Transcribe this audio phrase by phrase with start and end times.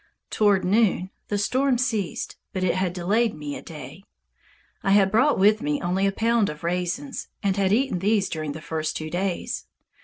[0.31, 4.03] Toward noon the storm ceased, but it had delayed me a day.
[4.81, 8.53] I had brought with me only a pound of raisins, and had eaten these during
[8.53, 9.67] the first two days.